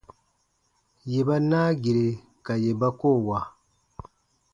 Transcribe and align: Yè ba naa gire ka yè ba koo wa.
Yè 1.09 1.19
ba 1.27 1.35
naa 1.49 1.69
gire 1.81 2.07
ka 2.45 2.53
yè 2.63 2.71
ba 2.79 2.87
koo 2.99 3.19
wa. 3.27 3.39